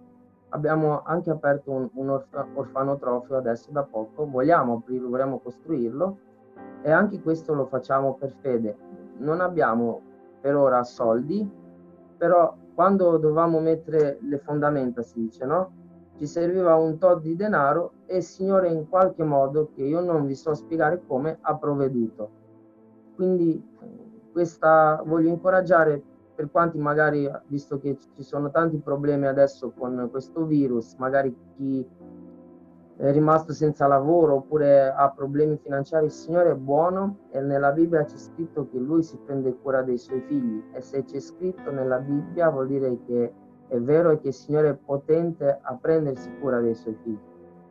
abbiamo 0.49 1.01
anche 1.03 1.29
aperto 1.29 1.71
un, 1.71 1.89
un 1.93 2.09
orf- 2.09 2.47
orfanotrofio 2.53 3.37
adesso 3.37 3.71
da 3.71 3.83
poco, 3.83 4.25
vogliamo 4.29 4.75
aprirlo, 4.75 5.09
vogliamo 5.09 5.39
costruirlo 5.39 6.17
e 6.81 6.91
anche 6.91 7.21
questo 7.21 7.53
lo 7.53 7.65
facciamo 7.65 8.15
per 8.15 8.33
fede. 8.39 8.77
Non 9.17 9.41
abbiamo 9.41 10.01
per 10.39 10.55
ora 10.55 10.83
soldi, 10.83 11.49
però 12.17 12.55
quando 12.73 13.17
dovevamo 13.17 13.59
mettere 13.59 14.17
le 14.21 14.37
fondamenta, 14.39 15.01
si 15.01 15.19
dice, 15.19 15.45
no? 15.45 15.71
Ci 16.21 16.27
serviva 16.27 16.75
un 16.75 16.99
tot 16.99 17.19
di 17.21 17.35
denaro 17.35 17.93
e 18.05 18.17
il 18.17 18.23
Signore 18.23 18.69
in 18.69 18.87
qualche 18.87 19.23
modo, 19.23 19.71
che 19.73 19.81
io 19.81 20.01
non 20.01 20.27
vi 20.27 20.35
so 20.35 20.53
spiegare 20.53 21.01
come, 21.07 21.39
ha 21.41 21.57
provveduto. 21.57 22.29
Quindi 23.15 23.59
questa 24.31 25.01
voglio 25.03 25.29
incoraggiare 25.29 25.99
per 26.35 26.51
quanti 26.51 26.77
magari, 26.77 27.27
visto 27.47 27.79
che 27.79 27.97
ci 28.15 28.21
sono 28.21 28.51
tanti 28.51 28.77
problemi 28.77 29.25
adesso 29.25 29.71
con 29.75 30.09
questo 30.11 30.45
virus, 30.45 30.93
magari 30.99 31.35
chi 31.55 31.83
è 32.97 33.11
rimasto 33.11 33.51
senza 33.51 33.87
lavoro 33.87 34.35
oppure 34.35 34.91
ha 34.91 35.09
problemi 35.09 35.57
finanziari, 35.57 36.05
il 36.05 36.11
Signore 36.11 36.51
è 36.51 36.55
buono 36.55 37.17
e 37.31 37.41
nella 37.41 37.71
Bibbia 37.71 38.03
c'è 38.03 38.17
scritto 38.17 38.69
che 38.69 38.77
Lui 38.77 39.01
si 39.01 39.17
prende 39.25 39.57
cura 39.57 39.81
dei 39.81 39.97
suoi 39.97 40.21
figli 40.27 40.65
e 40.71 40.81
se 40.81 41.03
c'è 41.03 41.19
scritto 41.19 41.71
nella 41.71 41.97
Bibbia 41.97 42.51
vuol 42.51 42.67
dire 42.67 42.99
che 43.07 43.33
è 43.71 43.79
vero 43.79 44.19
che 44.19 44.27
il 44.27 44.33
Signore 44.33 44.69
è 44.71 44.73
potente 44.73 45.59
a 45.61 45.77
prendersi 45.79 46.29
cura 46.41 46.59
dei 46.59 46.75
suoi 46.75 46.93
figli. 47.03 47.17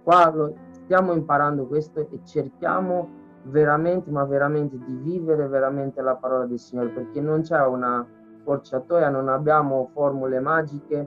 Qua 0.02 0.30
lo, 0.30 0.54
stiamo 0.70 1.12
imparando 1.12 1.66
questo 1.66 2.00
e 2.00 2.20
cerchiamo 2.24 3.06
veramente, 3.44 4.10
ma 4.10 4.24
veramente 4.24 4.78
di 4.78 4.94
vivere 4.94 5.46
veramente 5.46 6.00
la 6.00 6.16
parola 6.16 6.46
del 6.46 6.58
Signore 6.58 6.88
perché 6.88 7.20
non 7.20 7.42
c'è 7.42 7.62
una 7.66 8.06
scorciatoia, 8.40 9.10
non 9.10 9.28
abbiamo 9.28 9.90
formule 9.92 10.40
magiche, 10.40 11.06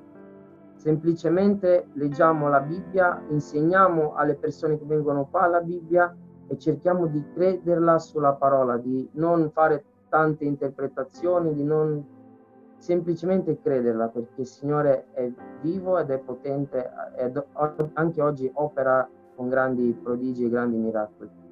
semplicemente 0.76 1.88
leggiamo 1.94 2.48
la 2.48 2.60
Bibbia, 2.60 3.20
insegniamo 3.30 4.14
alle 4.14 4.36
persone 4.36 4.78
che 4.78 4.86
vengono 4.86 5.26
qua 5.26 5.48
la 5.48 5.62
Bibbia 5.62 6.16
e 6.46 6.58
cerchiamo 6.60 7.08
di 7.08 7.24
crederla 7.34 7.98
sulla 7.98 8.34
parola, 8.34 8.78
di 8.78 9.10
non 9.14 9.50
fare 9.50 9.84
tante 10.10 10.46
interpretazioni, 10.46 11.56
di 11.56 11.64
non 11.64 12.13
semplicemente 12.84 13.62
crederla 13.62 14.10
perché 14.10 14.42
il 14.42 14.46
Signore 14.46 15.06
è 15.14 15.32
vivo 15.62 15.98
ed 15.98 16.10
è 16.10 16.20
potente 16.20 16.92
e 17.16 17.32
anche 17.94 18.22
oggi 18.22 18.52
opera 18.56 19.10
con 19.36 19.48
grandi 19.48 19.98
prodigi 20.04 20.44
e 20.44 20.50
grandi 20.50 20.76
miracoli. 20.76 21.43